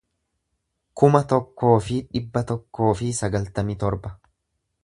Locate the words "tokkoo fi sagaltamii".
2.53-3.81